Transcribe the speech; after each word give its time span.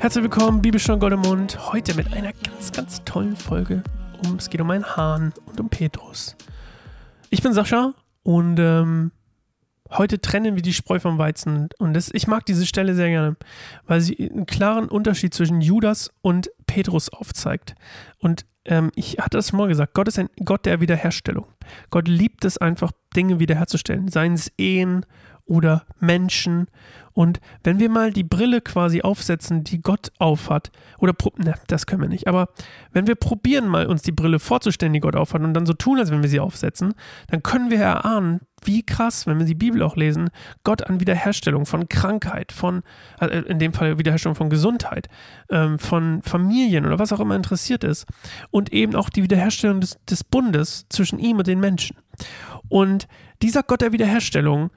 Herzlich 0.00 0.22
willkommen, 0.22 0.62
Bibelstunde 0.62 1.00
Gold 1.00 1.14
im 1.14 1.20
Mund. 1.20 1.72
Heute 1.72 1.92
mit 1.94 2.12
einer 2.12 2.32
ganz, 2.32 2.70
ganz 2.70 3.02
tollen 3.04 3.34
Folge. 3.34 3.82
Um, 4.24 4.36
es 4.36 4.48
geht 4.48 4.60
um 4.60 4.70
einen 4.70 4.96
Hahn 4.96 5.32
und 5.46 5.58
um 5.58 5.68
Petrus. 5.68 6.36
Ich 7.30 7.42
bin 7.42 7.52
Sascha 7.52 7.94
und 8.22 8.60
ähm, 8.60 9.10
heute 9.90 10.20
trennen 10.20 10.54
wir 10.54 10.62
die 10.62 10.72
Spreu 10.72 11.00
vom 11.00 11.18
Weizen. 11.18 11.68
Und 11.78 11.94
das, 11.94 12.10
ich 12.12 12.28
mag 12.28 12.46
diese 12.46 12.64
Stelle 12.64 12.94
sehr 12.94 13.08
gerne, 13.08 13.36
weil 13.88 14.00
sie 14.00 14.30
einen 14.30 14.46
klaren 14.46 14.88
Unterschied 14.88 15.34
zwischen 15.34 15.60
Judas 15.60 16.12
und 16.22 16.48
Petrus 16.68 17.08
aufzeigt. 17.08 17.74
Und 18.20 18.46
ähm, 18.66 18.92
ich 18.94 19.18
hatte 19.18 19.38
das 19.38 19.48
schon 19.48 19.58
mal 19.58 19.66
gesagt, 19.66 19.94
Gott 19.94 20.06
ist 20.06 20.20
ein 20.20 20.30
Gott 20.44 20.64
der 20.64 20.80
Wiederherstellung. 20.80 21.46
Gott 21.90 22.06
liebt 22.06 22.44
es 22.44 22.56
einfach, 22.56 22.92
Dinge 23.16 23.40
wiederherzustellen. 23.40 24.06
Seien 24.06 24.34
es 24.34 24.52
Ehen 24.58 25.04
oder 25.44 25.86
Menschen. 25.98 26.68
Und 27.18 27.40
wenn 27.64 27.80
wir 27.80 27.88
mal 27.88 28.12
die 28.12 28.22
Brille 28.22 28.60
quasi 28.60 29.02
aufsetzen, 29.02 29.64
die 29.64 29.82
Gott 29.82 30.12
aufhat, 30.20 30.70
oder 30.98 31.14
ne, 31.38 31.56
das 31.66 31.86
können 31.86 32.00
wir 32.00 32.08
nicht, 32.08 32.28
aber 32.28 32.50
wenn 32.92 33.08
wir 33.08 33.16
probieren 33.16 33.66
mal 33.66 33.86
uns 33.86 34.02
die 34.02 34.12
Brille 34.12 34.38
vorzustellen, 34.38 34.92
die 34.92 35.00
Gott 35.00 35.16
aufhat, 35.16 35.42
und 35.42 35.52
dann 35.52 35.66
so 35.66 35.72
tun, 35.72 35.98
als 35.98 36.12
wenn 36.12 36.22
wir 36.22 36.28
sie 36.28 36.38
aufsetzen, 36.38 36.94
dann 37.26 37.42
können 37.42 37.72
wir 37.72 37.80
erahnen, 37.80 38.42
wie 38.62 38.86
krass, 38.86 39.26
wenn 39.26 39.40
wir 39.40 39.46
die 39.46 39.56
Bibel 39.56 39.82
auch 39.82 39.96
lesen, 39.96 40.30
Gott 40.62 40.86
an 40.86 41.00
Wiederherstellung 41.00 41.66
von 41.66 41.88
Krankheit, 41.88 42.52
von, 42.52 42.84
äh, 43.18 43.40
in 43.40 43.58
dem 43.58 43.72
Fall 43.72 43.98
Wiederherstellung 43.98 44.36
von 44.36 44.48
Gesundheit, 44.48 45.08
ähm, 45.50 45.80
von 45.80 46.22
Familien 46.22 46.86
oder 46.86 47.00
was 47.00 47.12
auch 47.12 47.18
immer 47.18 47.34
interessiert 47.34 47.82
ist. 47.82 48.06
Und 48.52 48.72
eben 48.72 48.94
auch 48.94 49.10
die 49.10 49.24
Wiederherstellung 49.24 49.80
des, 49.80 49.98
des 50.04 50.22
Bundes 50.22 50.86
zwischen 50.88 51.18
ihm 51.18 51.38
und 51.38 51.48
den 51.48 51.58
Menschen. 51.58 51.96
Und 52.68 53.08
dieser 53.42 53.64
Gott 53.64 53.80
der 53.80 53.90
Wiederherstellung, 53.90 54.70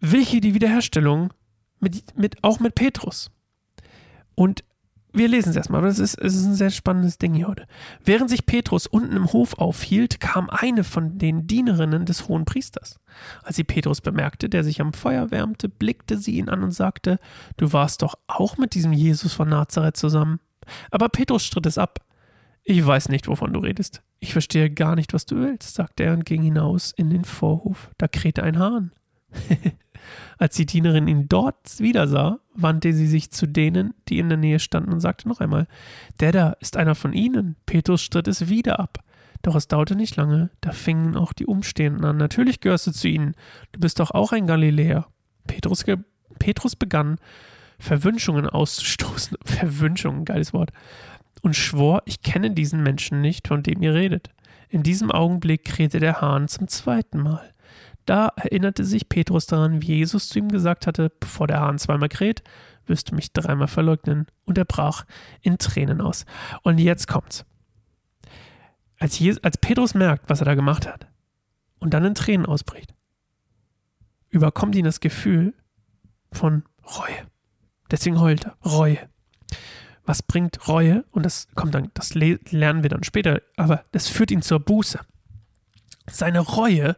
will 0.00 0.22
hier 0.22 0.42
die 0.42 0.52
Wiederherstellung 0.52 1.32
mit, 1.86 2.18
mit, 2.18 2.44
auch 2.44 2.60
mit 2.60 2.74
Petrus. 2.74 3.30
Und 4.34 4.64
wir 5.12 5.28
lesen 5.28 5.50
es 5.50 5.56
erstmal, 5.56 5.78
aber 5.78 5.88
es 5.88 5.98
ist, 5.98 6.14
ist 6.18 6.44
ein 6.44 6.54
sehr 6.54 6.70
spannendes 6.70 7.16
Ding 7.16 7.32
hier 7.32 7.48
heute. 7.48 7.66
Während 8.04 8.28
sich 8.28 8.44
Petrus 8.44 8.86
unten 8.86 9.16
im 9.16 9.32
Hof 9.32 9.54
aufhielt, 9.54 10.20
kam 10.20 10.50
eine 10.50 10.84
von 10.84 11.16
den 11.16 11.46
Dienerinnen 11.46 12.04
des 12.04 12.28
hohen 12.28 12.44
Priesters. 12.44 13.00
Als 13.42 13.56
sie 13.56 13.64
Petrus 13.64 14.02
bemerkte, 14.02 14.50
der 14.50 14.62
sich 14.62 14.80
am 14.80 14.92
Feuer 14.92 15.30
wärmte, 15.30 15.70
blickte 15.70 16.18
sie 16.18 16.36
ihn 16.36 16.50
an 16.50 16.62
und 16.62 16.72
sagte: 16.72 17.18
Du 17.56 17.72
warst 17.72 18.02
doch 18.02 18.16
auch 18.26 18.58
mit 18.58 18.74
diesem 18.74 18.92
Jesus 18.92 19.32
von 19.32 19.48
Nazareth 19.48 19.96
zusammen. 19.96 20.38
Aber 20.90 21.08
Petrus 21.08 21.44
stritt 21.44 21.64
es 21.64 21.78
ab. 21.78 22.04
Ich 22.62 22.84
weiß 22.84 23.08
nicht, 23.08 23.26
wovon 23.28 23.54
du 23.54 23.60
redest. 23.60 24.02
Ich 24.18 24.32
verstehe 24.32 24.70
gar 24.70 24.96
nicht, 24.96 25.14
was 25.14 25.24
du 25.24 25.36
willst, 25.36 25.74
sagte 25.74 26.02
er 26.02 26.12
und 26.12 26.26
ging 26.26 26.42
hinaus 26.42 26.92
in 26.92 27.08
den 27.08 27.24
Vorhof. 27.24 27.90
Da 27.96 28.08
krähte 28.08 28.42
ein 28.42 28.58
Hahn. 28.58 28.92
Als 30.38 30.56
die 30.56 30.66
Dienerin 30.66 31.08
ihn 31.08 31.28
dort 31.28 31.78
wieder 31.78 32.08
sah, 32.08 32.38
wandte 32.54 32.92
sie 32.92 33.06
sich 33.06 33.30
zu 33.30 33.46
denen, 33.46 33.94
die 34.08 34.18
in 34.18 34.28
der 34.28 34.38
Nähe 34.38 34.58
standen, 34.58 34.92
und 34.92 35.00
sagte 35.00 35.28
noch 35.28 35.40
einmal: 35.40 35.66
Der 36.20 36.32
da 36.32 36.50
ist 36.60 36.76
einer 36.76 36.94
von 36.94 37.12
ihnen. 37.12 37.56
Petrus 37.66 38.02
stritt 38.02 38.28
es 38.28 38.48
wieder 38.48 38.80
ab. 38.80 39.02
Doch 39.42 39.54
es 39.54 39.68
dauerte 39.68 39.94
nicht 39.94 40.16
lange, 40.16 40.50
da 40.60 40.72
fingen 40.72 41.16
auch 41.16 41.32
die 41.32 41.46
Umstehenden 41.46 42.04
an. 42.04 42.16
Natürlich 42.16 42.60
gehörst 42.60 42.86
du 42.86 42.90
zu 42.90 43.08
ihnen. 43.08 43.34
Du 43.72 43.80
bist 43.80 44.00
doch 44.00 44.10
auch 44.10 44.32
ein 44.32 44.46
Galiläer. 44.46 45.06
Petrus, 45.46 45.84
Petrus 46.38 46.74
begann, 46.74 47.18
Verwünschungen 47.78 48.48
auszustoßen. 48.48 49.36
Verwünschungen, 49.44 50.24
geiles 50.24 50.52
Wort. 50.52 50.72
Und 51.42 51.54
schwor, 51.54 52.02
ich 52.06 52.22
kenne 52.22 52.50
diesen 52.50 52.82
Menschen 52.82 53.20
nicht, 53.20 53.46
von 53.46 53.62
dem 53.62 53.82
ihr 53.82 53.94
redet. 53.94 54.30
In 54.68 54.82
diesem 54.82 55.12
Augenblick 55.12 55.64
krähte 55.64 56.00
der 56.00 56.20
Hahn 56.20 56.48
zum 56.48 56.66
zweiten 56.66 57.20
Mal. 57.20 57.52
Da 58.06 58.32
erinnerte 58.36 58.84
sich 58.84 59.08
Petrus 59.08 59.46
daran, 59.46 59.82
wie 59.82 59.96
Jesus 59.96 60.28
zu 60.28 60.38
ihm 60.38 60.48
gesagt 60.48 60.86
hatte, 60.86 61.10
bevor 61.20 61.48
der 61.48 61.60
Hahn 61.60 61.78
zweimal 61.78 62.08
kräht, 62.08 62.42
wirst 62.86 63.10
du 63.10 63.16
mich 63.16 63.32
dreimal 63.32 63.66
verleugnen. 63.66 64.26
Und 64.44 64.56
er 64.56 64.64
brach 64.64 65.04
in 65.42 65.58
Tränen 65.58 66.00
aus. 66.00 66.24
Und 66.62 66.78
jetzt 66.78 67.08
kommt's. 67.08 67.44
Als, 68.98 69.18
Jesus, 69.18 69.42
als 69.42 69.58
Petrus 69.58 69.94
merkt, 69.94 70.30
was 70.30 70.40
er 70.40 70.46
da 70.46 70.54
gemacht 70.54 70.86
hat, 70.86 71.08
und 71.78 71.92
dann 71.92 72.04
in 72.04 72.14
Tränen 72.14 72.46
ausbricht, 72.46 72.94
überkommt 74.30 74.74
ihn 74.76 74.84
das 74.84 75.00
Gefühl 75.00 75.52
von 76.32 76.62
Reue. 76.84 77.26
Deswegen 77.90 78.20
heult 78.20 78.46
er. 78.46 78.56
Reue. 78.64 78.98
Was 80.04 80.22
bringt 80.22 80.68
Reue? 80.68 81.04
Und 81.10 81.24
das 81.24 81.48
kommt 81.54 81.74
dann, 81.74 81.90
das 81.94 82.14
lernen 82.14 82.82
wir 82.82 82.90
dann 82.90 83.02
später, 83.02 83.42
aber 83.56 83.84
das 83.92 84.08
führt 84.08 84.30
ihn 84.30 84.42
zur 84.42 84.60
Buße. 84.60 85.00
Seine 86.08 86.38
Reue 86.38 86.96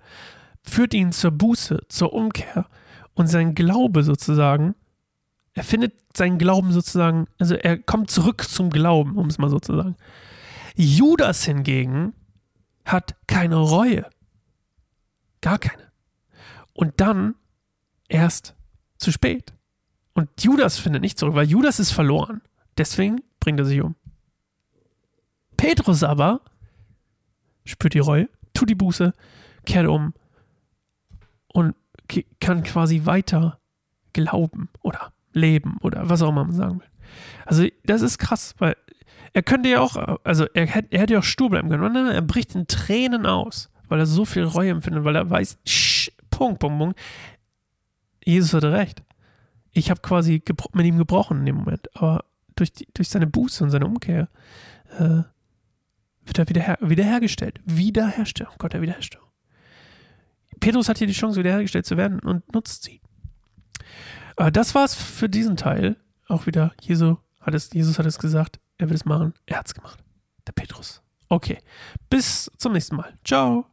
führt 0.63 0.95
ihn 0.95 1.13
zur 1.13 1.31
Buße, 1.31 1.81
zur 1.89 2.13
Umkehr 2.13 2.67
und 3.15 3.27
sein 3.27 3.55
Glaube 3.55 4.03
sozusagen, 4.03 4.75
er 5.55 5.65
findet 5.65 5.95
seinen 6.17 6.39
Glauben 6.39 6.73
sozusagen, 6.73 7.27
also 7.39 7.55
er 7.55 7.79
kommt 7.79 8.11
zurück 8.11 8.49
zum 8.49 8.71
Glauben, 8.71 9.17
um 9.17 9.27
es 9.27 9.39
mal 9.39 9.51
so 9.51 9.59
zu 9.59 9.75
sagen. 9.75 9.97
Judas 10.77 11.45
hingegen 11.45 12.15
hat 12.85 13.17
keine 13.27 13.57
Reue. 13.57 14.07
Gar 15.41 15.59
keine. 15.59 15.83
Und 16.73 17.01
dann 17.01 17.35
erst 18.09 18.55
zu 18.99 19.11
spät. 19.11 19.53
Und 20.15 20.29
Judas 20.43 20.79
findet 20.79 21.03
nicht 21.03 21.19
zurück, 21.19 21.35
weil 21.35 21.49
Judas 21.49 21.81
ist 21.81 21.91
verloren. 21.91 22.41
Deswegen 22.77 23.21
bringt 23.41 23.59
er 23.59 23.67
sich 23.67 23.81
um. 23.81 23.97
Petrus 25.57 26.05
aber 26.05 26.41
spürt 27.65 27.95
die 27.95 27.99
Reue, 27.99 28.29
tut 28.55 28.71
die 28.71 28.75
Buße, 28.75 29.13
kehrt 29.67 29.87
um 29.89 30.15
und 31.59 31.75
kann 32.41 32.63
quasi 32.63 33.05
weiter 33.05 33.59
glauben 34.13 34.69
oder 34.81 35.13
leben 35.33 35.77
oder 35.83 36.09
was 36.09 36.23
auch 36.23 36.29
immer 36.29 36.45
man 36.45 36.55
sagen 36.55 36.81
will. 36.81 36.87
Also 37.45 37.67
das 37.85 38.03
ist 38.03 38.19
krass, 38.19 38.55
weil 38.59 38.77
er 39.33 39.43
könnte 39.43 39.69
ja 39.69 39.81
auch, 39.81 39.97
also 40.25 40.47
er 40.55 40.67
hätte, 40.67 40.89
er 40.93 41.01
hätte 41.01 41.15
ja 41.15 41.19
auch 41.19 41.25
stur 41.25 41.51
bleiben 41.51 41.69
können. 41.69 41.85
Und 41.85 41.97
er 41.97 42.23
bricht 42.23 42.55
in 42.55 42.67
Tränen 42.67 43.27
aus, 43.27 43.71
weil 43.89 43.99
er 43.99 44.07
so 44.07 44.25
viel 44.25 44.45
Reue 44.45 44.71
empfindet, 44.71 45.05
weil 45.05 45.17
er 45.17 45.29
weiß, 45.29 45.59
sch, 45.67 46.11
Punkt, 46.31 46.61
Punkt, 46.61 46.79
Punkt. 46.79 46.99
Jesus 48.25 48.55
hatte 48.55 48.73
recht. 48.73 49.03
Ich 49.73 49.91
habe 49.91 50.01
quasi 50.01 50.43
mit 50.73 50.87
ihm 50.87 50.99
gebrochen 50.99 51.41
in 51.41 51.47
dem 51.47 51.57
Moment, 51.57 51.95
aber 51.97 52.25
durch, 52.57 52.73
die, 52.73 52.87
durch 52.95 53.09
seine 53.09 53.27
Buße 53.27 53.65
und 53.65 53.71
seine 53.71 53.87
Umkehr 53.87 54.29
äh, 54.99 55.23
wird 56.25 56.39
er 56.39 56.49
wieder 56.49 56.79
wiederhergestellt. 56.81 57.61
Wiederherstellung, 57.65 58.55
Gott 58.59 58.73
der 58.73 58.83
Wiederherstellung. 58.83 59.28
Petrus 60.59 60.89
hat 60.89 60.99
hier 60.99 61.07
die 61.07 61.13
Chance, 61.13 61.39
wiederhergestellt 61.39 61.87
zu 61.87 61.97
werden 61.97 62.21
und 62.21 62.53
nutzt 62.53 62.85
sie. 62.85 63.01
Äh, 64.37 64.53
das 64.53 64.75
war's 64.75 64.95
für 64.95 65.29
diesen 65.29 65.57
Teil. 65.57 65.97
Auch 66.29 66.47
wieder, 66.47 66.73
Jesu 66.81 67.17
hat 67.41 67.55
es, 67.55 67.73
Jesus 67.73 67.99
hat 67.99 68.07
es 68.07 68.19
gesagt, 68.19 68.61
er 68.77 68.89
wird 68.89 69.01
es 69.01 69.05
machen. 69.05 69.35
Er 69.47 69.59
hat 69.59 69.67
es 69.67 69.75
gemacht. 69.75 70.03
Der 70.47 70.53
Petrus. 70.53 71.03
Okay. 71.29 71.59
Bis 72.09 72.51
zum 72.57 72.73
nächsten 72.73 72.97
Mal. 72.97 73.13
Ciao. 73.25 73.67